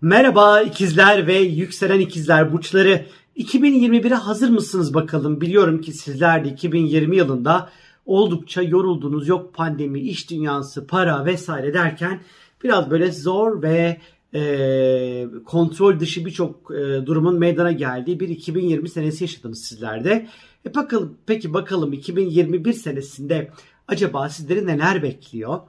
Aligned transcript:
Merhaba 0.00 0.62
ikizler 0.62 1.26
ve 1.26 1.38
yükselen 1.38 2.00
ikizler 2.00 2.52
burçları. 2.52 3.06
2021'e 3.36 4.14
hazır 4.14 4.48
mısınız 4.48 4.94
bakalım? 4.94 5.40
Biliyorum 5.40 5.80
ki 5.80 5.92
sizler 5.92 6.44
de 6.44 6.48
2020 6.48 7.16
yılında 7.16 7.70
oldukça 8.06 8.62
yoruldunuz. 8.62 9.28
Yok 9.28 9.54
pandemi, 9.54 10.00
iş 10.00 10.30
dünyası, 10.30 10.86
para 10.86 11.24
vesaire 11.24 11.74
derken 11.74 12.20
biraz 12.64 12.90
böyle 12.90 13.12
zor 13.12 13.62
ve 13.62 14.00
e, 14.34 15.26
kontrol 15.44 16.00
dışı 16.00 16.24
birçok 16.24 16.70
e, 16.70 17.06
durumun 17.06 17.38
meydana 17.38 17.72
geldiği 17.72 18.20
bir 18.20 18.28
2020 18.28 18.88
senesi 18.88 19.24
yaşadınız 19.24 19.64
sizler 19.64 20.04
de. 20.04 20.26
E 20.66 20.74
bakalım, 20.74 21.18
peki 21.26 21.54
bakalım 21.54 21.92
2021 21.92 22.72
senesinde 22.72 23.50
acaba 23.88 24.28
sizleri 24.28 24.66
neler 24.66 25.02
bekliyor? 25.02 25.60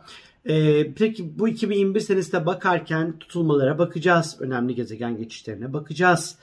Ee, 0.49 0.93
peki 0.95 1.39
bu 1.39 1.47
2021 1.47 1.99
senesine 1.99 2.45
bakarken 2.45 3.19
tutulmalara 3.19 3.77
bakacağız. 3.77 4.37
Önemli 4.39 4.75
gezegen 4.75 5.17
geçişlerine 5.17 5.73
bakacağız. 5.73 6.35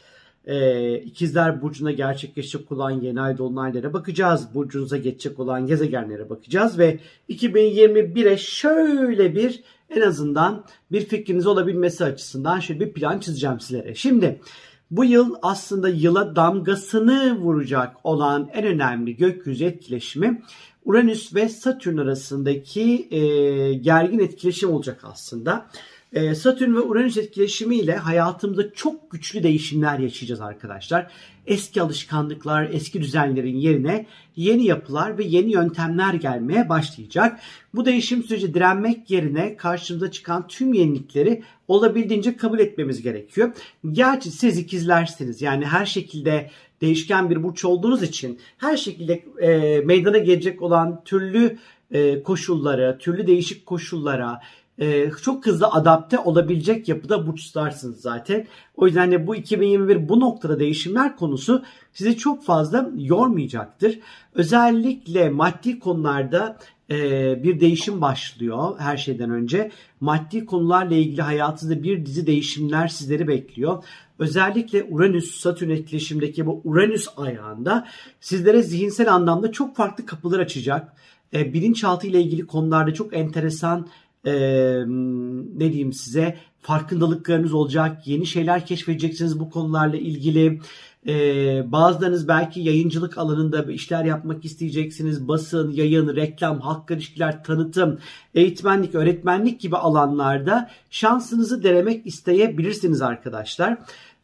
Ee, 0.46 0.98
İkizler 0.98 1.62
Burcu'na 1.62 1.92
gerçekleşecek 1.92 2.72
olan 2.72 2.90
yeni 2.90 3.20
ay 3.20 3.38
dolunaylara 3.38 3.92
bakacağız. 3.92 4.48
Burcunuza 4.54 4.96
geçecek 4.96 5.40
olan 5.40 5.66
gezegenlere 5.66 6.30
bakacağız. 6.30 6.78
Ve 6.78 6.98
2021'e 7.28 8.36
şöyle 8.36 9.34
bir 9.34 9.62
en 9.90 10.00
azından 10.00 10.64
bir 10.92 11.06
fikriniz 11.06 11.46
olabilmesi 11.46 12.04
açısından 12.04 12.60
şöyle 12.60 12.80
bir 12.80 12.92
plan 12.92 13.18
çizeceğim 13.18 13.60
sizlere. 13.60 13.94
Şimdi 13.94 14.40
bu 14.90 15.04
yıl 15.04 15.34
aslında 15.42 15.88
yıla 15.88 16.36
damgasını 16.36 17.38
vuracak 17.38 17.96
olan 18.04 18.48
en 18.52 18.64
önemli 18.64 19.16
gökyüzü 19.16 19.64
etkileşimi 19.64 20.42
Uranüs 20.84 21.34
ve 21.34 21.48
Satürn 21.48 21.96
arasındaki 21.96 23.08
e, 23.10 23.20
gergin 23.74 24.18
etkileşim 24.18 24.70
olacak 24.70 25.00
aslında. 25.02 25.66
E, 26.12 26.34
Satürn 26.34 26.74
ve 26.74 26.80
Uranüs 26.80 27.16
etkileşimiyle 27.16 27.96
hayatımızda 27.96 28.72
çok 28.72 29.10
güçlü 29.10 29.42
değişimler 29.42 29.98
yaşayacağız 29.98 30.40
arkadaşlar. 30.40 31.10
Eski 31.46 31.82
alışkanlıklar, 31.82 32.68
eski 32.72 33.02
düzenlerin 33.02 33.56
yerine 33.56 34.06
yeni 34.36 34.64
yapılar 34.64 35.18
ve 35.18 35.24
yeni 35.24 35.52
yöntemler 35.52 36.14
gelmeye 36.14 36.68
başlayacak. 36.68 37.40
Bu 37.74 37.84
değişim 37.84 38.22
süreci 38.22 38.54
direnmek 38.54 39.10
yerine 39.10 39.56
karşımıza 39.56 40.10
çıkan 40.10 40.48
tüm 40.48 40.74
yenilikleri 40.74 41.42
olabildiğince 41.68 42.36
kabul 42.36 42.58
etmemiz 42.58 43.02
gerekiyor. 43.02 43.52
Gerçi 43.92 44.30
siz 44.30 44.58
ikizlersiniz 44.58 45.42
yani 45.42 45.66
her 45.66 45.86
şekilde 45.86 46.50
değişken 46.80 47.30
bir 47.30 47.42
burç 47.42 47.64
olduğunuz 47.64 48.02
için 48.02 48.38
her 48.58 48.76
şekilde 48.76 49.24
e, 49.40 49.80
meydana 49.80 50.18
gelecek 50.18 50.62
olan 50.62 51.04
türlü 51.04 51.58
e, 51.90 52.22
koşullara, 52.22 52.98
türlü 52.98 53.26
değişik 53.26 53.66
koşullara 53.66 54.40
e, 54.78 55.10
çok 55.10 55.46
hızlı 55.46 55.66
adapte 55.66 56.18
olabilecek 56.18 56.88
yapıda 56.88 57.26
burçlarsınız 57.26 58.00
zaten. 58.00 58.46
O 58.76 58.86
yüzden 58.86 59.10
de 59.12 59.26
bu 59.26 59.36
2021 59.36 60.08
bu 60.08 60.20
noktada 60.20 60.60
değişimler 60.60 61.16
konusu 61.16 61.62
sizi 61.92 62.16
çok 62.16 62.44
fazla 62.44 62.90
yormayacaktır. 62.96 63.98
Özellikle 64.34 65.30
maddi 65.30 65.78
konularda 65.78 66.58
bir 66.90 67.60
değişim 67.60 68.00
başlıyor 68.00 68.78
her 68.78 68.96
şeyden 68.96 69.30
önce. 69.30 69.70
Maddi 70.00 70.46
konularla 70.46 70.94
ilgili 70.94 71.22
hayatınızda 71.22 71.82
bir 71.82 72.06
dizi 72.06 72.26
değişimler 72.26 72.88
sizleri 72.88 73.28
bekliyor. 73.28 73.84
Özellikle 74.18 74.84
Uranüs-Satürn 74.90 75.70
etkileşimdeki 75.70 76.46
bu 76.46 76.60
Uranüs 76.64 77.08
ayağında 77.16 77.88
sizlere 78.20 78.62
zihinsel 78.62 79.14
anlamda 79.14 79.52
çok 79.52 79.76
farklı 79.76 80.06
kapılar 80.06 80.38
açacak. 80.38 80.92
E, 81.34 81.52
bilinçaltı 81.52 82.06
ile 82.06 82.22
ilgili 82.22 82.46
konularda 82.46 82.94
çok 82.94 83.16
enteresan 83.16 83.88
e, 84.26 84.32
ne 85.54 85.72
diyeyim 85.72 85.92
size 85.92 86.36
farkındalıklarınız 86.60 87.54
olacak. 87.54 88.06
Yeni 88.06 88.26
şeyler 88.26 88.66
keşfedeceksiniz 88.66 89.40
bu 89.40 89.50
konularla 89.50 89.96
ilgili. 89.96 90.60
Ee, 91.08 91.72
bazılarınız 91.72 92.28
belki 92.28 92.60
yayıncılık 92.60 93.18
alanında 93.18 93.72
işler 93.72 94.04
yapmak 94.04 94.44
isteyeceksiniz. 94.44 95.28
Basın, 95.28 95.70
yayın, 95.70 96.16
reklam, 96.16 96.60
halk 96.60 96.90
ilişkiler, 96.90 97.44
tanıtım, 97.44 97.98
eğitmenlik, 98.34 98.94
öğretmenlik 98.94 99.60
gibi 99.60 99.76
alanlarda 99.76 100.70
şansınızı 100.90 101.62
denemek 101.62 102.06
isteyebilirsiniz 102.06 103.02
arkadaşlar. 103.02 103.78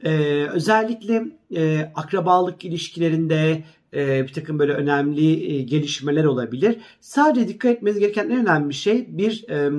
Ee, 0.05 0.47
özellikle 0.53 1.27
e, 1.57 1.93
akrabalık 1.95 2.65
ilişkilerinde 2.65 3.65
e, 3.95 4.23
bir 4.23 4.33
takım 4.33 4.59
böyle 4.59 4.73
önemli 4.73 5.53
e, 5.53 5.63
gelişmeler 5.63 6.25
olabilir. 6.25 6.77
Sadece 7.01 7.49
dikkat 7.49 7.73
etmeniz 7.73 7.99
gereken 7.99 8.31
en 8.31 8.41
önemli 8.41 8.75
şey 8.75 9.19
bir 9.19 9.45
e, 9.49 9.71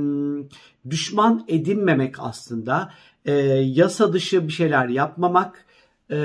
düşman 0.90 1.46
edinmemek 1.48 2.16
aslında. 2.20 2.94
E, 3.26 3.32
yasa 3.66 4.14
dışı 4.14 4.48
bir 4.48 4.54
şeyler 4.54 4.88
yapmamak 4.88 5.66
e, 6.12 6.18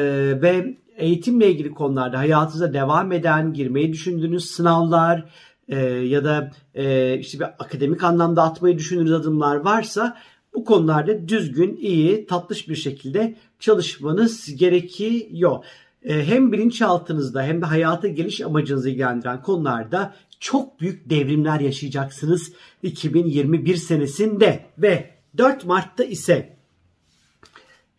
ve 0.42 0.76
eğitimle 0.96 1.50
ilgili 1.50 1.70
konularda 1.70 2.18
hayatınıza 2.18 2.72
devam 2.72 3.12
eden, 3.12 3.52
girmeyi 3.52 3.92
düşündüğünüz 3.92 4.50
sınavlar 4.50 5.24
e, 5.68 5.78
ya 5.86 6.24
da 6.24 6.50
e, 6.74 7.18
işte 7.18 7.38
bir 7.38 7.44
akademik 7.44 8.04
anlamda 8.04 8.42
atmayı 8.42 8.78
düşündüğünüz 8.78 9.12
adımlar 9.12 9.56
varsa 9.56 10.16
bu 10.54 10.64
konularda 10.64 11.28
düzgün, 11.28 11.76
iyi, 11.76 12.26
tatlış 12.26 12.68
bir 12.68 12.76
şekilde 12.76 13.36
çalışmanız 13.60 14.56
gerekiyor. 14.56 15.64
E, 16.02 16.26
hem 16.26 16.52
bilinçaltınızda 16.52 17.42
hem 17.42 17.62
de 17.62 17.66
hayata 17.66 18.08
geliş 18.08 18.40
amacınızı 18.40 18.90
ilgilendiren 18.90 19.42
konularda 19.42 20.14
çok 20.40 20.80
büyük 20.80 21.10
devrimler 21.10 21.60
yaşayacaksınız 21.60 22.52
2021 22.82 23.76
senesinde 23.76 24.64
ve 24.78 25.10
4 25.38 25.64
Mart'ta 25.64 26.04
ise 26.04 26.55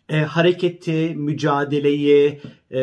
e, 0.10 0.20
hareketi, 0.20 1.14
mücadeleyi 1.16 2.42
e, 2.72 2.82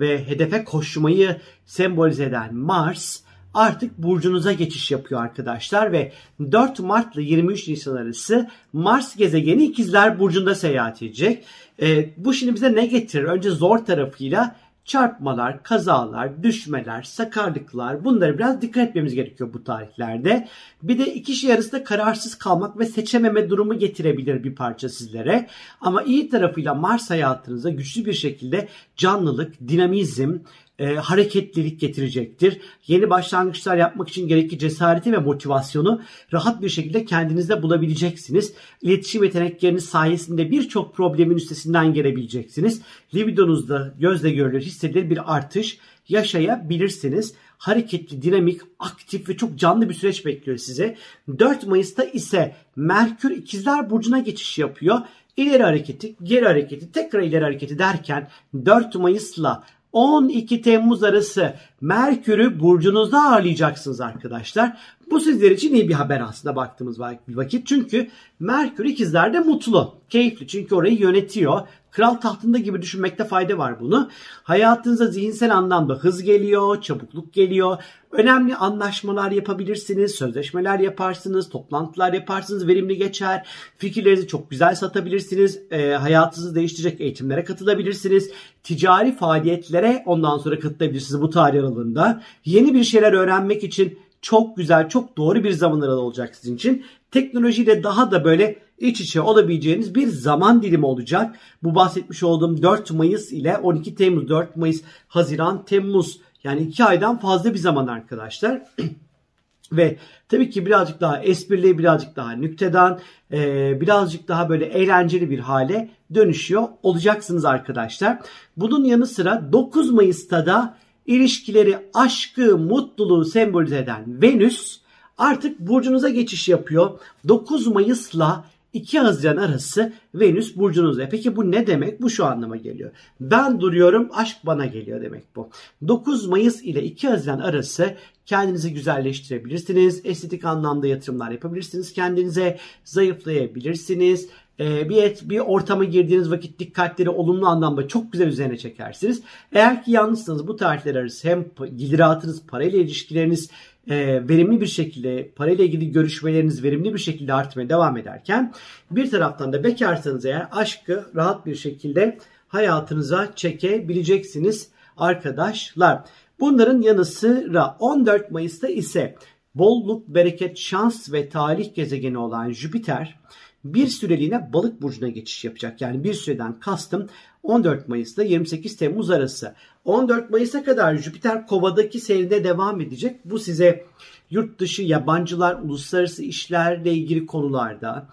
ve 0.00 0.28
hedefe 0.28 0.64
koşmayı 0.64 1.36
sembolize 1.66 2.24
eden 2.24 2.54
Mars 2.54 3.20
artık 3.54 3.98
burcunuza 3.98 4.52
geçiş 4.52 4.90
yapıyor 4.90 5.22
arkadaşlar 5.22 5.92
ve 5.92 6.12
4 6.52 6.80
Mart 6.80 7.16
ile 7.16 7.22
23 7.22 7.68
Nisan 7.68 7.96
arası 7.96 8.50
Mars 8.72 9.16
gezegeni 9.16 9.64
ikizler 9.64 10.18
burcunda 10.18 10.54
seyahat 10.54 11.02
edecek. 11.02 11.44
E, 11.82 12.10
bu 12.16 12.34
şimdi 12.34 12.54
bize 12.54 12.74
ne 12.74 12.86
getirir? 12.86 13.24
Önce 13.24 13.50
zor 13.50 13.78
tarafıyla 13.78 14.56
çarpmalar, 14.84 15.62
kazalar, 15.62 16.42
düşmeler, 16.42 17.02
sakarlıklar 17.02 18.04
bunları 18.04 18.38
biraz 18.38 18.62
dikkat 18.62 18.88
etmemiz 18.88 19.14
gerekiyor 19.14 19.52
bu 19.54 19.64
tarihlerde. 19.64 20.48
Bir 20.82 20.98
de 20.98 21.14
iki 21.14 21.34
şey 21.34 21.52
arasında 21.52 21.84
kararsız 21.84 22.34
kalmak 22.34 22.78
ve 22.78 22.84
seçememe 22.84 23.50
durumu 23.50 23.78
getirebilir 23.78 24.44
bir 24.44 24.54
parça 24.54 24.88
sizlere. 24.88 25.48
Ama 25.80 26.02
iyi 26.02 26.28
tarafıyla 26.28 26.74
Mars 26.74 27.10
hayatınıza 27.10 27.70
güçlü 27.70 28.04
bir 28.06 28.12
şekilde 28.12 28.68
canlılık, 28.96 29.68
dinamizm, 29.68 30.38
e, 30.78 30.94
hareketlilik 30.94 31.80
getirecektir. 31.80 32.60
Yeni 32.86 33.10
başlangıçlar 33.10 33.76
yapmak 33.76 34.08
için 34.08 34.28
gerekli 34.28 34.58
cesareti 34.58 35.12
ve 35.12 35.18
motivasyonu 35.18 36.02
rahat 36.32 36.62
bir 36.62 36.68
şekilde 36.68 37.04
kendinizde 37.04 37.62
bulabileceksiniz. 37.62 38.52
İletişim 38.82 39.24
yetenekleriniz 39.24 39.84
sayesinde 39.84 40.50
birçok 40.50 40.96
problemin 40.96 41.36
üstesinden 41.36 41.94
gelebileceksiniz. 41.94 42.82
Libidonuzda 43.14 43.94
gözle 44.00 44.30
görülür 44.30 44.60
hissedilir 44.60 45.10
bir 45.10 45.36
artış 45.36 45.78
yaşayabilirsiniz. 46.08 47.34
Hareketli, 47.58 48.22
dinamik, 48.22 48.60
aktif 48.78 49.28
ve 49.28 49.36
çok 49.36 49.58
canlı 49.58 49.88
bir 49.88 49.94
süreç 49.94 50.26
bekliyor 50.26 50.58
size. 50.58 50.96
4 51.38 51.66
Mayıs'ta 51.66 52.04
ise 52.04 52.56
Merkür 52.76 53.30
İkizler 53.30 53.90
Burcu'na 53.90 54.18
geçiş 54.18 54.58
yapıyor. 54.58 54.98
İleri 55.36 55.62
hareketi, 55.62 56.14
geri 56.22 56.44
hareketi, 56.44 56.92
tekrar 56.92 57.22
ileri 57.22 57.44
hareketi 57.44 57.78
derken 57.78 58.28
4 58.64 58.94
Mayıs'la 58.94 59.64
12 59.94 60.62
Temmuz 60.62 61.02
arası 61.02 61.54
Merkür'ü 61.84 62.60
burcunuzda 62.60 63.22
ağırlayacaksınız 63.22 64.00
arkadaşlar. 64.00 64.76
Bu 65.10 65.20
sizler 65.20 65.50
için 65.50 65.74
iyi 65.74 65.88
bir 65.88 65.94
haber 65.94 66.20
aslında 66.20 66.56
baktığımız 66.56 67.00
vakit. 67.28 67.66
Çünkü 67.66 68.10
Merkür 68.40 68.84
ikizlerde 68.84 69.40
mutlu, 69.40 69.94
keyifli. 70.10 70.46
Çünkü 70.46 70.74
orayı 70.74 70.98
yönetiyor. 70.98 71.60
Kral 71.90 72.14
tahtında 72.14 72.58
gibi 72.58 72.82
düşünmekte 72.82 73.24
fayda 73.24 73.58
var 73.58 73.80
bunu. 73.80 74.10
Hayatınıza 74.42 75.06
zihinsel 75.06 75.56
anlamda 75.56 75.94
hız 75.94 76.22
geliyor, 76.22 76.80
çabukluk 76.80 77.32
geliyor. 77.32 77.76
Önemli 78.12 78.56
anlaşmalar 78.56 79.30
yapabilirsiniz, 79.30 80.14
sözleşmeler 80.14 80.78
yaparsınız, 80.78 81.48
toplantılar 81.48 82.12
yaparsınız, 82.12 82.66
verimli 82.66 82.96
geçer. 82.96 83.46
Fikirlerinizi 83.78 84.26
çok 84.26 84.50
güzel 84.50 84.74
satabilirsiniz. 84.74 85.60
E, 85.70 85.92
hayatınızı 85.92 86.54
değiştirecek 86.54 87.00
eğitimlere 87.00 87.44
katılabilirsiniz. 87.44 88.30
Ticari 88.62 89.16
faaliyetlere 89.16 90.02
ondan 90.06 90.38
sonra 90.38 90.58
katılabilirsiniz 90.58 91.22
bu 91.22 91.30
tarih 91.30 91.62
aralığında. 91.74 92.22
Yeni 92.44 92.74
bir 92.74 92.84
şeyler 92.84 93.12
öğrenmek 93.12 93.64
için 93.64 93.98
çok 94.22 94.56
güzel, 94.56 94.88
çok 94.88 95.16
doğru 95.16 95.44
bir 95.44 95.50
zaman 95.50 95.80
aralığı 95.80 96.00
olacak 96.00 96.36
sizin 96.36 96.56
için. 96.56 96.84
Teknolojiyle 97.10 97.82
daha 97.82 98.10
da 98.10 98.24
böyle 98.24 98.56
iç 98.78 99.00
içe 99.00 99.20
olabileceğiniz 99.20 99.94
bir 99.94 100.06
zaman 100.06 100.62
dilimi 100.62 100.86
olacak. 100.86 101.36
Bu 101.62 101.74
bahsetmiş 101.74 102.22
olduğum 102.22 102.62
4 102.62 102.90
Mayıs 102.90 103.32
ile 103.32 103.58
12 103.58 103.94
Temmuz, 103.94 104.28
4 104.28 104.56
Mayıs, 104.56 104.82
Haziran, 105.08 105.64
Temmuz 105.64 106.20
yani 106.44 106.60
2 106.60 106.84
aydan 106.84 107.18
fazla 107.18 107.54
bir 107.54 107.58
zaman 107.58 107.86
arkadaşlar. 107.86 108.62
Ve 109.72 109.96
tabii 110.28 110.50
ki 110.50 110.66
birazcık 110.66 111.00
daha 111.00 111.22
esprili, 111.22 111.78
birazcık 111.78 112.16
daha 112.16 112.32
nüktedan, 112.32 113.00
e, 113.32 113.80
birazcık 113.80 114.28
daha 114.28 114.48
böyle 114.48 114.64
eğlenceli 114.64 115.30
bir 115.30 115.38
hale 115.38 115.90
dönüşüyor 116.14 116.62
olacaksınız 116.82 117.44
arkadaşlar. 117.44 118.18
Bunun 118.56 118.84
yanı 118.84 119.06
sıra 119.06 119.52
9 119.52 119.90
Mayıs'ta 119.90 120.46
da 120.46 120.76
ilişkileri, 121.06 121.78
aşkı, 121.94 122.58
mutluluğu 122.58 123.24
sembolize 123.24 123.78
eden 123.78 124.22
Venüs 124.22 124.80
artık 125.18 125.60
burcunuza 125.60 126.08
geçiş 126.08 126.48
yapıyor. 126.48 126.98
9 127.28 127.66
Mayıs'la 127.66 128.44
2 128.72 128.98
Haziran 128.98 129.36
arası 129.36 129.92
Venüs 130.14 130.56
burcunuzda. 130.56 131.08
Peki 131.08 131.36
bu 131.36 131.50
ne 131.50 131.66
demek? 131.66 132.02
Bu 132.02 132.10
şu 132.10 132.24
anlama 132.24 132.56
geliyor. 132.56 132.90
Ben 133.20 133.60
duruyorum, 133.60 134.08
aşk 134.12 134.36
bana 134.46 134.66
geliyor 134.66 135.02
demek 135.02 135.36
bu. 135.36 135.48
9 135.88 136.26
Mayıs 136.26 136.62
ile 136.62 136.82
2 136.82 137.08
Haziran 137.08 137.38
arası 137.38 137.94
kendinizi 138.26 138.72
güzelleştirebilirsiniz. 138.72 140.00
Estetik 140.04 140.44
anlamda 140.44 140.86
yatırımlar 140.86 141.30
yapabilirsiniz. 141.30 141.92
Kendinize 141.92 142.58
zayıflayabilirsiniz. 142.84 144.28
Ee, 144.60 144.88
bir, 144.88 145.02
et, 145.02 145.22
bir 145.24 145.38
ortama 145.38 145.84
girdiğiniz 145.84 146.30
vakit 146.30 146.58
dikkatleri 146.58 147.10
olumlu 147.10 147.46
anlamda 147.46 147.88
çok 147.88 148.12
güzel 148.12 148.26
üzerine 148.26 148.58
çekersiniz. 148.58 149.22
Eğer 149.52 149.84
ki 149.84 149.90
yalnızsınız 149.90 150.48
bu 150.48 150.56
tarihler 150.56 150.94
arası 150.94 151.28
hem 151.28 151.44
giliratınız, 151.76 152.46
parayla 152.46 152.78
ilişkileriniz 152.78 153.50
e, 153.90 154.28
verimli 154.28 154.60
bir 154.60 154.66
şekilde 154.66 155.28
parayla 155.36 155.64
ilgili 155.64 155.92
görüşmeleriniz 155.92 156.62
verimli 156.62 156.94
bir 156.94 156.98
şekilde 156.98 157.34
artmaya 157.34 157.68
devam 157.68 157.96
ederken 157.96 158.52
bir 158.90 159.10
taraftan 159.10 159.52
da 159.52 159.64
bekarsanız 159.64 160.26
eğer 160.26 160.48
aşkı 160.52 161.04
rahat 161.14 161.46
bir 161.46 161.54
şekilde 161.54 162.18
hayatınıza 162.48 163.32
çekebileceksiniz 163.36 164.68
arkadaşlar. 164.96 166.04
Bunların 166.40 166.80
yanı 166.80 167.04
sıra 167.04 167.76
14 167.78 168.30
Mayıs'ta 168.30 168.68
ise 168.68 169.16
bolluk, 169.54 170.08
bereket, 170.08 170.58
şans 170.58 171.12
ve 171.12 171.28
talih 171.28 171.74
gezegeni 171.74 172.18
olan 172.18 172.50
Jüpiter 172.50 173.18
bir 173.64 173.86
süreliğine 173.86 174.52
balık 174.52 174.82
burcuna 174.82 175.08
geçiş 175.08 175.44
yapacak. 175.44 175.80
Yani 175.80 176.04
bir 176.04 176.14
süreden 176.14 176.60
kastım 176.60 177.08
14 177.42 177.88
Mayıs'ta 177.88 178.22
28 178.22 178.76
Temmuz 178.76 179.10
arası. 179.10 179.54
14 179.84 180.30
Mayıs'a 180.30 180.64
kadar 180.64 180.96
Jüpiter 180.96 181.46
kovadaki 181.46 182.00
seyrine 182.00 182.44
devam 182.44 182.80
edecek. 182.80 183.20
Bu 183.24 183.38
size 183.38 183.86
yurt 184.30 184.58
dışı 184.58 184.82
yabancılar, 184.82 185.54
uluslararası 185.54 186.22
işlerle 186.22 186.92
ilgili 186.92 187.26
konularda, 187.26 188.08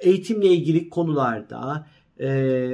eğitimle 0.00 0.46
ilgili 0.46 0.88
konularda, 0.88 1.86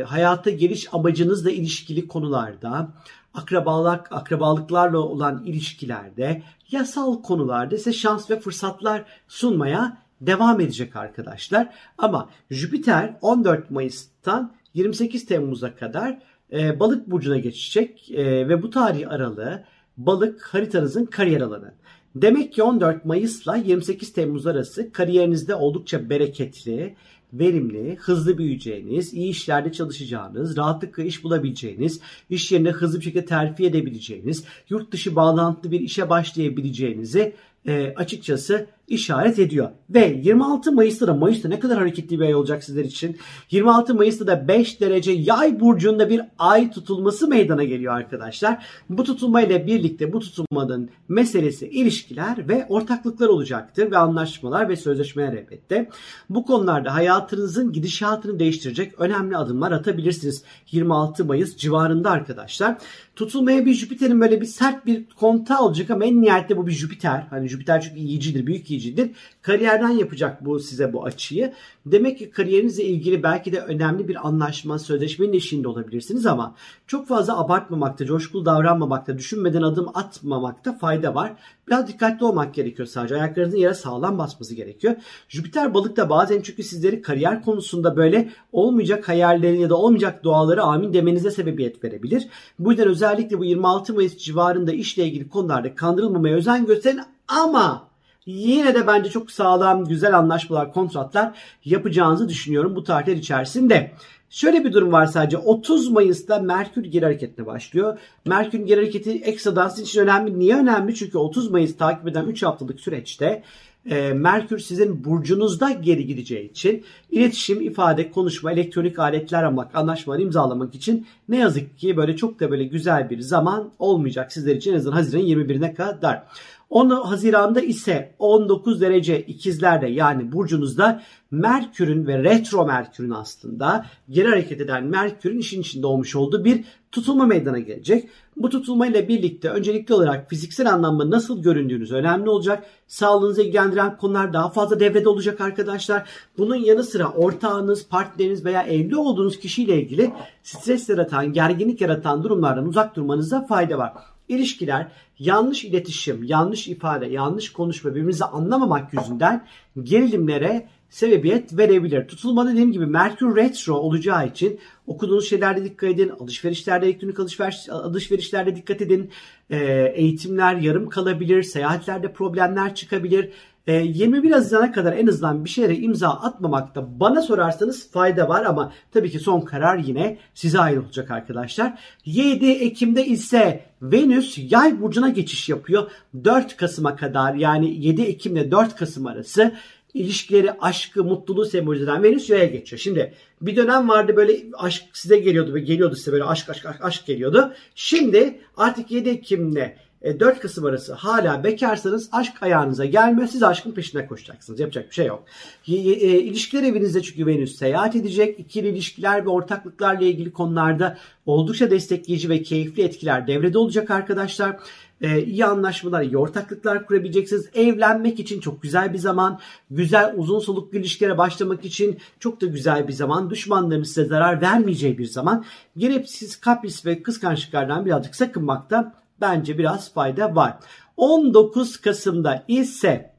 hayata 0.06 0.50
geliş 0.50 0.94
amacınızla 0.94 1.50
ilişkili 1.50 2.08
konularda, 2.08 2.92
akrabalık, 3.34 4.12
akrabalıklarla 4.12 4.98
olan 4.98 5.44
ilişkilerde, 5.44 6.42
yasal 6.70 7.22
konularda 7.22 7.74
ise 7.74 7.92
şans 7.92 8.30
ve 8.30 8.40
fırsatlar 8.40 9.04
sunmaya 9.28 9.98
devam 10.20 10.60
edecek 10.60 10.96
arkadaşlar. 10.96 11.74
Ama 11.98 12.30
Jüpiter 12.50 13.16
14 13.20 13.70
Mayıs'tan 13.70 14.52
28 14.74 15.26
Temmuz'a 15.26 15.74
kadar 15.74 16.18
e, 16.52 16.80
balık 16.80 17.10
burcuna 17.10 17.38
geçecek 17.38 18.10
e, 18.10 18.48
ve 18.48 18.62
bu 18.62 18.70
tarih 18.70 19.10
aralığı 19.10 19.64
balık 19.96 20.42
haritanızın 20.42 21.04
kariyer 21.04 21.40
alanı. 21.40 21.74
Demek 22.14 22.52
ki 22.52 22.62
14 22.62 23.04
Mayıs'la 23.04 23.56
28 23.56 24.12
Temmuz 24.12 24.46
arası 24.46 24.92
kariyerinizde 24.92 25.54
oldukça 25.54 26.10
bereketli, 26.10 26.96
verimli, 27.32 27.96
hızlı 27.96 28.38
büyüyeceğiniz, 28.38 29.14
iyi 29.14 29.30
işlerde 29.30 29.72
çalışacağınız, 29.72 30.56
rahatlıkla 30.56 31.02
iş 31.02 31.24
bulabileceğiniz, 31.24 32.00
iş 32.30 32.52
yerine 32.52 32.70
hızlı 32.70 32.98
bir 32.98 33.04
şekilde 33.04 33.24
terfi 33.24 33.66
edebileceğiniz, 33.66 34.44
yurt 34.68 34.92
dışı 34.92 35.16
bağlantılı 35.16 35.72
bir 35.72 35.80
işe 35.80 36.10
başlayabileceğinizi 36.10 37.34
e, 37.66 37.94
açıkçası 37.96 38.66
işaret 38.90 39.38
ediyor. 39.38 39.70
Ve 39.90 40.20
26 40.22 40.72
Mayıs'ta 40.72 41.06
da 41.06 41.14
Mayıs'ta 41.14 41.48
ne 41.48 41.60
kadar 41.60 41.78
hareketli 41.78 42.20
bir 42.20 42.24
ay 42.24 42.34
olacak 42.34 42.64
sizler 42.64 42.84
için. 42.84 43.16
26 43.50 43.94
Mayıs'ta 43.94 44.26
da 44.26 44.48
5 44.48 44.80
derece 44.80 45.12
yay 45.12 45.60
burcunda 45.60 46.10
bir 46.10 46.20
ay 46.38 46.70
tutulması 46.70 47.28
meydana 47.28 47.64
geliyor 47.64 47.94
arkadaşlar. 47.94 48.66
Bu 48.90 49.04
tutulmayla 49.04 49.66
birlikte 49.66 50.12
bu 50.12 50.20
tutulmanın 50.20 50.90
meselesi 51.08 51.68
ilişkiler 51.68 52.48
ve 52.48 52.66
ortaklıklar 52.68 53.28
olacaktır 53.28 53.90
ve 53.90 53.98
anlaşmalar 53.98 54.68
ve 54.68 54.76
sözleşmeler 54.76 55.32
elbette. 55.32 55.90
Bu 56.30 56.44
konularda 56.44 56.94
hayatınızın 56.94 57.72
gidişatını 57.72 58.38
değiştirecek 58.38 59.00
önemli 59.00 59.36
adımlar 59.36 59.72
atabilirsiniz. 59.72 60.42
26 60.70 61.24
Mayıs 61.24 61.56
civarında 61.56 62.10
arkadaşlar. 62.10 62.78
Tutulmaya 63.16 63.66
bir 63.66 63.74
Jüpiter'in 63.74 64.20
böyle 64.20 64.40
bir 64.40 64.46
sert 64.46 64.86
bir 64.86 65.04
konta 65.20 65.62
olacak 65.62 65.90
ama 65.90 66.04
en 66.04 66.22
nihayetinde 66.22 66.58
bu 66.58 66.66
bir 66.66 66.72
Jüpiter. 66.72 67.26
Hani 67.30 67.48
Jüpiter 67.48 67.80
çünkü 67.80 68.00
iyicidir, 68.00 68.46
büyük 68.46 68.66
iyicidir. 68.80 69.10
Kariyerden 69.42 69.88
yapacak 69.88 70.44
bu 70.44 70.60
size 70.60 70.92
bu 70.92 71.04
açıyı. 71.04 71.52
Demek 71.86 72.18
ki 72.18 72.30
kariyerinizle 72.30 72.84
ilgili 72.84 73.22
belki 73.22 73.52
de 73.52 73.60
önemli 73.60 74.08
bir 74.08 74.28
anlaşma, 74.28 74.78
sözleşmenin 74.78 75.32
eşiğinde 75.32 75.68
olabilirsiniz 75.68 76.26
ama 76.26 76.54
çok 76.86 77.08
fazla 77.08 77.38
abartmamakta, 77.38 78.06
coşkulu 78.06 78.46
davranmamakta, 78.46 79.18
düşünmeden 79.18 79.62
adım 79.62 79.88
atmamakta 79.94 80.78
fayda 80.78 81.14
var. 81.14 81.32
Biraz 81.68 81.88
dikkatli 81.88 82.24
olmak 82.24 82.54
gerekiyor 82.54 82.88
sadece. 82.88 83.14
Ayaklarınızın 83.14 83.58
yere 83.58 83.74
sağlam 83.74 84.18
basması 84.18 84.54
gerekiyor. 84.54 84.94
Jüpiter 85.28 85.74
balıkta 85.74 86.10
bazen 86.10 86.40
çünkü 86.42 86.62
sizleri 86.62 87.02
kariyer 87.02 87.42
konusunda 87.42 87.96
böyle 87.96 88.30
olmayacak 88.52 89.08
hayallerin 89.08 89.60
ya 89.60 89.70
da 89.70 89.76
olmayacak 89.76 90.24
duaları 90.24 90.62
amin 90.62 90.92
demenize 90.92 91.30
sebebiyet 91.30 91.84
verebilir. 91.84 92.28
Bu 92.58 92.70
yüzden 92.70 92.88
özellikle 92.88 93.38
bu 93.38 93.44
26 93.44 93.94
Mayıs 93.94 94.16
civarında 94.16 94.72
işle 94.72 95.04
ilgili 95.04 95.28
konularda 95.28 95.74
kandırılmamaya 95.74 96.36
özen 96.36 96.66
gösterin 96.66 97.00
ama 97.28 97.89
yine 98.26 98.74
de 98.74 98.86
bence 98.86 99.10
çok 99.10 99.30
sağlam, 99.30 99.84
güzel 99.84 100.18
anlaşmalar, 100.18 100.72
kontratlar 100.72 101.38
yapacağınızı 101.64 102.28
düşünüyorum 102.28 102.76
bu 102.76 102.84
tarihler 102.84 103.16
içerisinde. 103.16 103.92
Şöyle 104.30 104.64
bir 104.64 104.72
durum 104.72 104.92
var 104.92 105.06
sadece 105.06 105.38
30 105.38 105.90
Mayıs'ta 105.90 106.38
Merkür 106.38 106.84
geri 106.84 107.04
hareketine 107.04 107.46
başlıyor. 107.46 107.98
Merkür 108.26 108.58
geri 108.58 108.80
hareketi 108.80 109.10
ekstradan 109.10 109.70
için 109.80 110.00
önemli. 110.00 110.38
Niye 110.38 110.56
önemli? 110.56 110.94
Çünkü 110.94 111.18
30 111.18 111.50
Mayıs 111.50 111.76
takip 111.76 112.08
eden 112.08 112.26
3 112.26 112.42
haftalık 112.42 112.80
süreçte 112.80 113.42
e, 113.90 114.12
Merkür 114.12 114.58
sizin 114.58 115.04
burcunuzda 115.04 115.70
geri 115.70 116.06
gideceği 116.06 116.50
için 116.50 116.84
iletişim, 117.10 117.60
ifade, 117.60 118.10
konuşma, 118.10 118.52
elektronik 118.52 118.98
aletler 118.98 119.42
almak, 119.42 119.74
anlaşmalar 119.74 120.18
imzalamak 120.18 120.74
için 120.74 121.06
ne 121.28 121.38
yazık 121.38 121.78
ki 121.78 121.96
böyle 121.96 122.16
çok 122.16 122.40
da 122.40 122.50
böyle 122.50 122.64
güzel 122.64 123.10
bir 123.10 123.20
zaman 123.20 123.70
olmayacak 123.78 124.32
sizler 124.32 124.56
için 124.56 124.72
en 124.72 124.76
azından 124.76 124.96
Haziran 124.96 125.24
21'ine 125.24 125.74
kadar. 125.74 126.22
10 126.70 126.90
Haziran'da 126.90 127.60
ise 127.60 128.14
19 128.18 128.80
derece 128.80 129.20
ikizlerde 129.22 129.86
yani 129.86 130.32
burcunuzda 130.32 131.02
Merkür'ün 131.30 132.06
ve 132.06 132.24
retro 132.24 132.66
Merkür'ün 132.66 133.10
aslında 133.10 133.86
geri 134.10 134.28
hareket 134.28 134.60
eden 134.60 134.84
Merkür'ün 134.84 135.38
işin 135.38 135.60
içinde 135.60 135.86
olmuş 135.86 136.16
olduğu 136.16 136.44
bir 136.44 136.64
tutulma 136.92 137.26
meydana 137.26 137.58
gelecek. 137.58 138.08
Bu 138.36 138.50
tutulmayla 138.50 139.08
birlikte 139.08 139.48
öncelikli 139.48 139.94
olarak 139.94 140.30
fiziksel 140.30 140.72
anlamda 140.72 141.10
nasıl 141.10 141.42
göründüğünüz 141.42 141.92
önemli 141.92 142.30
olacak. 142.30 142.64
Sağlığınızı 142.86 143.42
ilgilendiren 143.42 143.96
konular 143.96 144.32
daha 144.32 144.50
fazla 144.50 144.80
devrede 144.80 145.08
olacak 145.08 145.40
arkadaşlar. 145.40 146.08
Bunun 146.38 146.56
yanı 146.56 146.84
sıra 146.84 147.08
ortağınız, 147.08 147.88
partneriniz 147.88 148.44
veya 148.44 148.62
evli 148.62 148.96
olduğunuz 148.96 149.38
kişiyle 149.40 149.82
ilgili 149.82 150.10
stres 150.42 150.88
yaratan, 150.88 151.32
gerginlik 151.32 151.80
yaratan 151.80 152.22
durumlardan 152.22 152.68
uzak 152.68 152.96
durmanıza 152.96 153.46
fayda 153.46 153.78
var. 153.78 153.92
İlişkiler 154.30 154.86
yanlış 155.18 155.64
iletişim, 155.64 156.24
yanlış 156.24 156.68
ifade, 156.68 157.06
yanlış 157.06 157.52
konuşma, 157.52 157.90
birbirimizi 157.90 158.24
anlamamak 158.24 158.94
yüzünden 158.94 159.46
gerilimlere 159.82 160.68
sebebiyet 160.90 161.56
verebilir. 161.58 162.08
Tutulma 162.08 162.50
dediğim 162.50 162.72
gibi 162.72 162.86
Merkür 162.86 163.36
Retro 163.36 163.74
olacağı 163.74 164.28
için 164.28 164.60
okuduğunuz 164.86 165.28
şeylerde 165.28 165.64
dikkat 165.64 165.90
edin. 165.90 166.12
Alışverişlerde, 166.20 166.86
elektronik 166.86 167.20
alışveriş, 167.20 167.68
alışverişlerde 167.68 168.56
dikkat 168.56 168.82
edin. 168.82 169.10
E, 169.50 169.92
eğitimler 169.94 170.56
yarım 170.56 170.88
kalabilir. 170.88 171.42
Seyahatlerde 171.42 172.12
problemler 172.12 172.74
çıkabilir. 172.74 173.30
21 173.72 174.30
ee, 174.30 174.34
Haziran'a 174.34 174.72
kadar 174.72 174.92
en 174.92 175.06
azından 175.06 175.44
bir 175.44 175.50
şeylere 175.50 175.76
imza 175.76 176.08
atmamakta 176.08 177.00
bana 177.00 177.22
sorarsanız 177.22 177.90
fayda 177.90 178.28
var 178.28 178.44
ama 178.44 178.72
tabii 178.92 179.10
ki 179.10 179.18
son 179.18 179.40
karar 179.40 179.78
yine 179.78 180.18
size 180.34 180.60
ait 180.60 180.78
olacak 180.78 181.10
arkadaşlar. 181.10 181.78
7 182.04 182.50
Ekim'de 182.50 183.06
ise 183.06 183.64
Venüs 183.82 184.38
yay 184.38 184.80
burcuna 184.80 185.08
geçiş 185.08 185.48
yapıyor. 185.48 185.90
4 186.24 186.56
Kasım'a 186.56 186.96
kadar 186.96 187.34
yani 187.34 187.86
7 187.86 188.02
Ekim 188.02 188.36
ile 188.36 188.50
4 188.50 188.76
Kasım 188.76 189.06
arası 189.06 189.52
ilişkileri, 189.94 190.52
aşkı, 190.52 191.04
mutluluğu 191.04 191.44
sembolize 191.44 191.84
eden 191.84 192.02
Venüs 192.02 192.30
yaya 192.30 192.46
geçiyor. 192.46 192.80
Şimdi 192.80 193.14
bir 193.40 193.56
dönem 193.56 193.88
vardı 193.88 194.16
böyle 194.16 194.36
aşk 194.58 194.84
size 194.92 195.18
geliyordu 195.18 195.54
ve 195.54 195.60
geliyordu 195.60 195.96
size 195.96 196.12
böyle 196.12 196.24
aşk 196.24 196.50
aşk 196.50 196.66
aşk, 196.66 196.84
aşk 196.84 197.06
geliyordu. 197.06 197.52
Şimdi 197.74 198.40
artık 198.56 198.90
7 198.90 199.08
Ekim'le 199.08 199.72
e, 200.02 200.20
4 200.20 200.40
Kasım 200.40 200.64
arası 200.64 200.92
hala 200.92 201.44
bekarsanız 201.44 202.08
aşk 202.12 202.42
ayağınıza 202.42 202.84
gelmiyor. 202.84 203.28
Siz 203.28 203.42
aşkın 203.42 203.72
peşine 203.72 204.06
koşacaksınız. 204.06 204.60
Yapacak 204.60 204.88
bir 204.88 204.94
şey 204.94 205.06
yok. 205.06 205.24
E, 205.68 205.74
e, 205.74 206.18
ilişkiler 206.20 206.62
evinizde 206.62 207.02
çünkü 207.02 207.26
Venüs 207.26 207.56
seyahat 207.56 207.96
edecek. 207.96 208.40
İkili 208.40 208.68
ilişkiler 208.68 209.24
ve 209.24 209.28
ortaklıklarla 209.28 210.04
ilgili 210.04 210.32
konularda 210.32 210.98
oldukça 211.26 211.70
destekleyici 211.70 212.28
ve 212.28 212.42
keyifli 212.42 212.82
etkiler 212.82 213.26
devrede 213.26 213.58
olacak 213.58 213.90
arkadaşlar 213.90 214.56
e, 215.00 215.22
iyi 215.22 215.44
anlaşmalar, 215.44 216.02
iyi 216.02 216.18
ortaklıklar 216.18 216.86
kurabileceksiniz. 216.86 217.50
Evlenmek 217.54 218.20
için 218.20 218.40
çok 218.40 218.62
güzel 218.62 218.92
bir 218.92 218.98
zaman. 218.98 219.40
Güzel 219.70 220.14
uzun 220.16 220.38
soluklu 220.38 220.78
ilişkilere 220.78 221.18
başlamak 221.18 221.64
için 221.64 221.98
çok 222.18 222.40
da 222.40 222.46
güzel 222.46 222.88
bir 222.88 222.92
zaman. 222.92 223.30
Düşmanların 223.30 223.82
size 223.82 224.04
zarar 224.04 224.40
vermeyeceği 224.40 224.98
bir 224.98 225.06
zaman. 225.06 225.44
Gereksiz 225.76 226.40
kapris 226.40 226.86
ve 226.86 227.02
kıskançlıklardan 227.02 227.86
birazcık 227.86 228.14
sakınmakta 228.14 228.99
bence 229.20 229.58
biraz 229.58 229.94
fayda 229.94 230.34
var. 230.34 230.58
19 230.96 231.76
Kasım'da 231.76 232.44
ise 232.48 233.10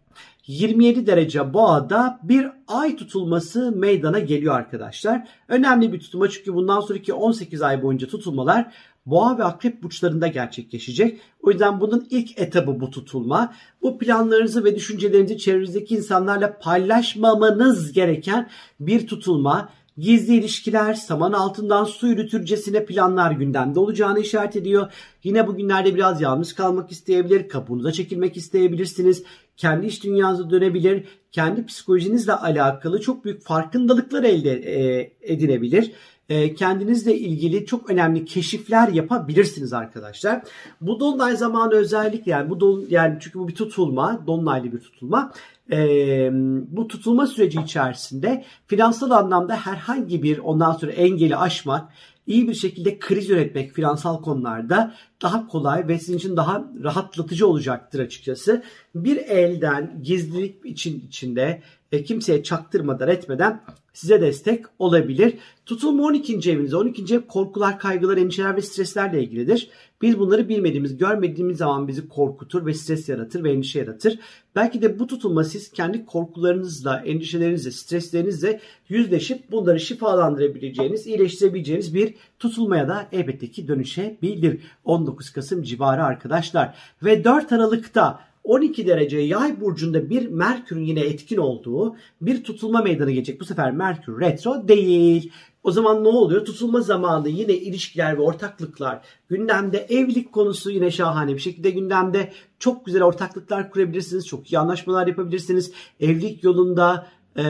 27 0.48 1.08
derece 1.08 1.54
boğada 1.54 2.20
bir 2.24 2.48
ay 2.68 2.96
tutulması 2.96 3.72
meydana 3.72 4.20
geliyor 4.20 4.56
arkadaşlar. 4.56 5.28
Önemli 5.48 5.94
bir 5.94 6.00
tutulma 6.00 6.30
çünkü 6.30 6.54
bundan 6.54 6.82
sonraki 6.82 7.14
18 7.14 7.62
ay 7.62 7.84
boyunca 7.84 8.08
tutulmalar 8.08 8.74
boğa 9.06 9.38
ve 9.38 9.44
akrep 9.44 9.84
burçlarında 9.84 10.28
gerçekleşecek. 10.28 11.20
O 11.42 11.52
yüzden 11.52 11.82
bunun 11.82 12.08
ilk 12.10 12.40
etabı 12.40 12.80
bu 12.80 12.90
tutulma. 12.90 13.54
Bu 13.82 13.98
planlarınızı 13.98 14.64
ve 14.64 14.76
düşüncelerinizi 14.76 15.38
çevrenizdeki 15.38 15.96
insanlarla 15.96 16.60
paylaşmamanız 16.60 17.92
gereken 17.92 18.50
bir 18.80 19.08
tutulma. 19.08 19.70
Gizli 19.98 20.36
ilişkiler, 20.36 20.94
saman 20.94 21.32
altından 21.32 21.84
su 21.84 22.08
yürütürcesine 22.08 22.86
planlar 22.86 23.32
gündemde 23.32 23.80
olacağını 23.80 24.20
işaret 24.20 24.56
ediyor. 24.56 24.92
Yine 25.24 25.48
bugünlerde 25.48 25.96
biraz 25.96 26.22
yalnız 26.22 26.54
kalmak 26.56 26.92
isteyebilir, 26.92 27.50
kabuğunuza 27.50 27.92
çekilmek 27.92 28.38
isteyebilirsiniz. 28.38 29.24
Kendi 29.58 29.86
iş 29.86 30.04
dünyanıza 30.04 30.50
dönebilir, 30.50 31.04
kendi 31.32 31.66
psikolojinizle 31.66 32.34
alakalı 32.34 33.02
çok 33.02 33.26
büyük 33.26 33.42
farkındalıklar 33.42 34.24
elde 34.24 34.52
e, 34.52 35.12
edinebilir. 35.22 35.92
E, 36.32 36.54
kendinizle 36.54 37.18
ilgili 37.18 37.66
çok 37.66 37.90
önemli 37.90 38.26
keşifler 38.26 38.88
yapabilirsiniz 38.88 39.74
arkadaşlar. 39.74 40.42
Bu 40.82 41.00
dolunay 41.00 41.36
zamanı 41.36 41.74
özellikle 41.74 42.32
yani 42.32 42.50
bu 42.50 42.60
dolun 42.60 42.86
yani 42.90 43.18
çünkü 43.20 43.40
bu 43.40 43.48
bir 43.48 43.56
tutulma, 43.56 44.28
dolunaylı 44.28 44.72
bir 44.72 44.80
tutulma. 44.80 45.34
Ee, 45.72 46.30
bu 46.68 46.88
tutulma 46.88 47.28
süreci 47.28 47.60
içerisinde 47.60 48.46
finansal 48.68 49.12
anlamda 49.12 49.56
herhangi 49.56 50.24
bir 50.24 50.38
ondan 50.38 50.72
sonra 50.72 50.92
engeli 50.92 51.38
aşmak, 51.38 51.94
iyi 52.28 52.48
bir 52.48 52.54
şekilde 52.54 53.00
kriz 53.00 53.30
yönetmek 53.30 53.72
finansal 53.72 54.22
konularda 54.22 54.94
daha 55.22 55.48
kolay 55.48 55.88
ve 55.88 56.00
sizin 56.00 56.18
için 56.18 56.38
daha 56.38 56.64
rahatlatıcı 56.84 57.48
olacaktır 57.48 58.00
açıkçası. 58.00 58.64
Bir 58.96 59.18
elden 59.18 60.00
gizlilik 60.04 60.66
için 60.66 61.04
içinde 61.08 61.62
e, 61.92 62.04
kimseye 62.04 62.44
çaktırmadan 62.44 63.10
etmeden 63.10 63.62
size 63.94 64.22
destek 64.22 64.66
olabilir. 64.80 65.34
Tutulma 65.66 66.04
12. 66.04 66.52
evinizde. 66.52 66.76
12. 66.76 67.16
ev 67.16 67.22
korkular, 67.22 67.80
kaygılar, 67.80 68.18
endişeler 68.18 68.56
ve 68.56 68.62
streslerle 68.62 69.24
ilgilidir. 69.24 69.70
Biz 70.02 70.20
bunları 70.20 70.50
bilmediğimiz, 70.50 70.98
görmediğimiz 70.98 71.58
zaman 71.58 71.88
bizi 71.88 72.08
korkutur 72.08 72.66
ve 72.66 72.74
stres 72.74 73.10
yaratır 73.10 73.44
ve 73.44 73.52
endişe 73.52 73.80
yaratır. 73.80 74.20
Belki 74.56 74.82
de 74.82 75.00
bu 75.00 75.08
tutulma 75.08 75.44
siz 75.44 75.72
kendi 75.72 76.06
korkularınızla, 76.06 77.00
endişelerinizle, 77.00 77.72
streslerinizle 77.72 78.60
yüzleşip 78.90 79.52
bunları 79.52 79.80
şifalandırabileceğiniz, 79.80 81.08
iyileştirebileceğiniz 81.08 81.96
bir 81.96 82.14
tutulmaya 82.40 82.88
da 82.88 83.08
elbette 83.12 83.52
ki 83.52 83.68
dönüşebilir. 83.68 84.62
19 84.86 85.30
Kasım 85.30 85.64
civarı 85.64 86.04
arkadaşlar. 86.04 86.76
Ve 87.04 87.24
4 87.24 87.52
Aralık'ta 87.52 88.31
12 88.44 88.88
derece 88.88 89.20
yay 89.20 89.62
burcunda 89.62 90.10
bir 90.10 90.28
Merkür'ün 90.28 90.86
yine 90.86 91.00
etkin 91.00 91.38
olduğu 91.38 91.96
bir 92.22 92.44
tutulma 92.44 92.82
meydana 92.82 93.12
gelecek. 93.12 93.40
Bu 93.40 93.46
sefer 93.46 93.72
Merkür 93.72 94.22
retro 94.22 94.68
değil. 94.68 95.32
O 95.64 95.72
zaman 95.72 96.04
ne 96.04 96.08
oluyor? 96.08 96.46
Tutulma 96.46 96.82
zamanı 96.82 97.30
yine 97.30 97.54
ilişkiler 97.54 98.18
ve 98.18 98.22
ortaklıklar 98.22 99.02
gündemde. 99.30 99.78
Evlilik 99.90 100.32
konusu 100.32 100.72
yine 100.72 100.92
şahane 100.92 101.34
bir 101.34 101.40
şekilde 101.40 101.70
gündemde. 101.70 102.32
Çok 102.60 102.86
güzel 102.86 103.04
ortaklıklar 103.04 103.72
kurabilirsiniz. 103.72 104.28
Çok 104.28 104.52
iyi 104.52 104.60
anlaşmalar 104.60 105.08
yapabilirsiniz. 105.08 105.72
Evlilik 106.00 106.44
yolunda 106.44 107.08
e, 107.38 107.44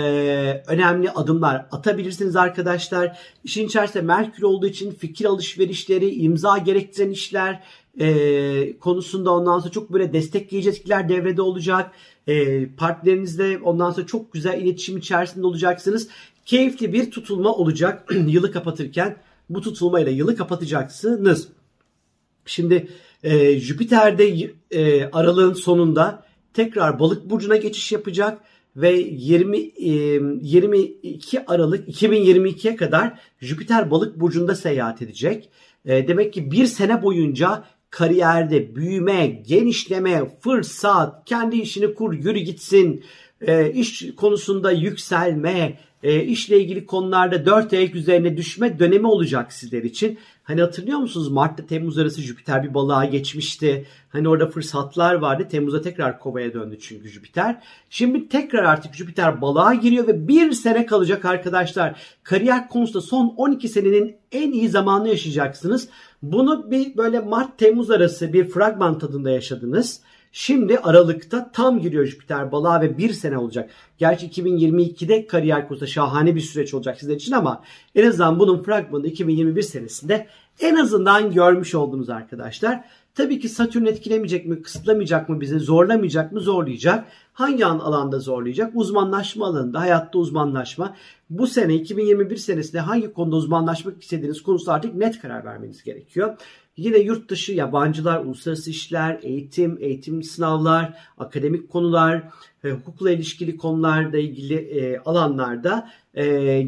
önemli 0.68 1.12
adımlar 1.12 1.66
atabilirsiniz 1.72 2.36
arkadaşlar. 2.36 3.18
İşin 3.44 3.68
içerisinde 3.68 4.04
Merkür 4.04 4.44
olduğu 4.44 4.68
için 4.68 4.92
fikir 4.92 5.26
alışverişleri, 5.26 6.16
imza 6.16 6.58
gerektiren 6.58 7.10
işler, 7.10 7.64
e, 8.00 8.78
konusunda 8.80 9.32
ondan 9.32 9.60
sonra 9.60 9.72
çok 9.72 9.94
böyle 9.94 10.14
destekleyici 10.14 10.70
etkiler 10.70 11.10
devrede 11.10 11.42
olacak. 11.42 11.92
E, 12.28 12.68
partnerinizle 12.76 13.58
ondan 13.58 13.92
sonra 13.92 14.08
çok 14.08 14.34
güzel 14.34 14.62
iletişim 14.62 14.98
içerisinde 14.98 15.48
olacaksınız. 15.48 16.08
Keyifli 16.46 16.94
bir 16.94 17.12
tutulma 17.12 17.56
olacak 17.56 18.14
yılı 18.28 18.52
kapatırken. 18.52 19.18
Bu 19.50 19.62
tutulmayla 19.62 20.12
yılı 20.12 20.36
kapatacaksınız. 20.36 21.48
Şimdi 22.46 22.88
e, 23.24 23.60
Jüpiter'de 23.60 24.54
e, 24.72 25.12
aralığın 25.12 25.54
sonunda 25.54 26.26
tekrar 26.54 27.00
balık 27.00 27.30
burcuna 27.30 27.56
geçiş 27.56 27.92
yapacak 27.92 28.42
ve 28.76 28.92
20 28.92 29.58
e, 29.58 29.90
22 30.42 31.46
Aralık 31.48 32.02
2022'ye 32.02 32.76
kadar 32.76 33.20
Jüpiter 33.42 33.92
balık 33.92 34.20
burcunda 34.20 34.56
seyahat 34.56 35.02
edecek. 35.02 35.50
E, 35.86 36.08
demek 36.08 36.34
ki 36.34 36.52
bir 36.52 36.66
sene 36.66 37.04
boyunca 37.04 37.64
kariyerde 37.92 38.76
büyüme, 38.76 39.28
genişleme, 39.28 40.40
fırsat, 40.40 41.26
kendi 41.26 41.58
işini 41.58 41.94
kur, 41.94 42.14
yürü 42.14 42.40
gitsin, 42.40 43.04
e, 43.48 43.72
iş 43.72 44.16
konusunda 44.16 44.72
yükselme, 44.72 45.78
e, 46.04 46.24
işle 46.24 46.60
ilgili 46.60 46.86
konularda 46.86 47.46
dört 47.46 47.74
ayak 47.74 47.96
üzerine 47.96 48.38
düşme 48.38 48.80
dönemi 48.80 49.08
olacak 49.08 49.54
sizler 49.54 49.84
için. 49.84 50.20
Hani 50.44 50.62
hatırlıyor 50.62 51.00
musunuz 51.00 51.32
Mart'ta 51.32 51.66
Temmuz 51.66 51.98
arası 51.98 52.22
Jüpiter 52.22 52.64
bir 52.64 52.74
balığa 52.74 53.06
geçmişti. 53.06 53.86
Hani 54.10 54.30
orada 54.30 54.48
fırsatlar 54.48 55.16
vardı. 55.16 55.48
Temmuz'a 55.52 55.82
tekrar 55.82 56.20
kovaya 56.20 56.54
döndü 56.54 56.78
çünkü 56.80 57.10
Jüpiter. 57.10 57.64
Şimdi 57.90 58.30
tekrar 58.30 58.64
artık 58.64 58.96
Jüpiter 58.96 59.42
balığa 59.42 59.74
giriyor 59.74 60.08
ve 60.08 60.28
bir 60.28 60.52
sene 60.52 60.86
kalacak 60.86 61.26
arkadaşlar. 61.26 62.02
Kariyer 62.24 62.70
konusunda 62.70 63.02
son 63.02 63.34
12 63.38 63.70
senenin 63.70 64.16
en 64.32 64.52
iyi 64.52 64.70
zamanını 64.70 65.10
yaşayacaksınız. 65.10 65.90
Bunu 66.22 66.72
bir 66.72 66.98
böyle 66.98 67.20
Mart-Temmuz 67.20 67.92
arası 67.92 68.34
bir 68.34 68.50
fragman 68.50 69.00
tadında 69.00 69.32
yaşadınız. 69.32 70.02
Şimdi 70.32 70.80
Aralık'ta 70.80 71.52
tam 71.52 71.80
giriyor 71.80 72.06
Jüpiter 72.06 72.52
balığa 72.52 72.82
ve 72.82 72.98
bir 72.98 73.14
sene 73.14 73.38
olacak. 73.38 73.70
Gerçi 73.98 74.28
2022'de 74.28 75.28
kariyer 75.28 75.68
kursa 75.68 75.88
şahane 75.88 76.36
bir 76.36 76.42
süreç 76.42 76.74
olacak 76.74 77.00
sizler 77.00 77.16
için 77.16 77.32
ama 77.32 77.64
en 77.96 78.08
azından 78.08 78.40
bunun 78.40 78.64
fragmanı 78.64 79.08
2021 79.08 79.62
senesinde 79.62 80.28
en 80.60 80.76
azından 80.76 81.32
görmüş 81.32 81.76
oldunuz 81.76 82.10
arkadaşlar. 82.10 82.84
Tabii 83.16 83.40
ki 83.40 83.50
Satürn 83.50 83.86
etkilemeyecek 83.86 84.46
mi, 84.46 84.62
kısıtlamayacak 84.62 85.30
mı 85.30 85.42
bizi, 85.42 85.60
zorlamayacak 85.60 86.32
mı, 86.32 86.40
zorlayacak. 86.40 87.06
Hangi 87.34 87.66
alanda 87.66 88.20
zorlayacak? 88.20 88.72
Uzmanlaşma 88.76 89.46
alanında, 89.46 89.80
hayatta 89.80 90.20
uzmanlaşma. 90.20 90.96
Bu 91.30 91.48
sene 91.48 91.74
2021 91.74 92.38
senesinde 92.38 92.80
hangi 92.80 93.14
konuda 93.14 93.36
uzmanlaşmak 93.36 94.04
istediğiniz 94.04 94.44
konusu 94.44 94.72
artık 94.72 94.96
net 94.96 95.22
karar 95.22 95.46
vermeniz 95.46 95.84
gerekiyor. 95.84 96.38
Yine 96.78 96.98
yurt 96.98 97.30
dışı 97.30 97.54
yabancılar, 97.54 98.20
uluslararası 98.20 98.70
işler, 98.70 99.20
eğitim, 99.24 99.78
eğitim 99.80 100.24
sınavlar, 100.24 100.94
akademik 101.18 101.70
konular, 101.70 102.24
e, 102.64 102.70
hukukla 102.70 103.12
ilişkili 103.12 103.58
konularla 103.58 104.18
ilgili 104.18 104.56
e, 104.56 104.98
alanlarda 104.98 105.90
e, 106.18 106.68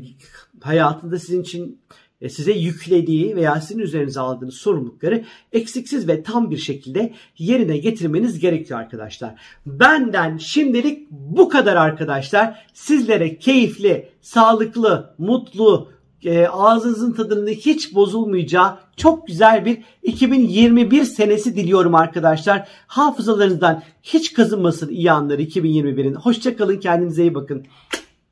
hayatında 0.61 1.19
sizin 1.19 1.41
için 1.41 1.79
e, 2.21 2.29
size 2.29 2.51
yüklediği 2.51 3.35
veya 3.35 3.61
sizin 3.61 3.81
üzerinize 3.81 4.19
aldığınız 4.19 4.55
sorumlulukları 4.55 5.25
eksiksiz 5.51 6.07
ve 6.07 6.23
tam 6.23 6.51
bir 6.51 6.57
şekilde 6.57 7.13
yerine 7.37 7.77
getirmeniz 7.77 8.39
gerekiyor 8.39 8.79
arkadaşlar. 8.79 9.41
Benden 9.65 10.37
şimdilik 10.37 11.11
bu 11.11 11.49
kadar 11.49 11.75
arkadaşlar. 11.75 12.65
Sizlere 12.73 13.37
keyifli, 13.37 14.09
sağlıklı, 14.21 15.15
mutlu, 15.17 15.89
e, 16.25 16.47
ağzınızın 16.47 17.13
tadının 17.13 17.47
hiç 17.47 17.95
bozulmayacağı 17.95 18.77
çok 18.97 19.27
güzel 19.27 19.65
bir 19.65 19.83
2021 20.03 21.03
senesi 21.03 21.55
diliyorum 21.55 21.95
arkadaşlar. 21.95 22.67
Hafızalarınızdan 22.87 23.83
hiç 24.03 24.33
kazınmasın 24.33 24.89
iyi 24.89 25.11
anları 25.11 25.41
2021'in. 25.41 26.13
Hoşçakalın 26.13 26.79
kendinize 26.79 27.21
iyi 27.21 27.35
bakın. 27.35 27.65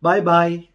Bay 0.04 0.26
bay. 0.26 0.71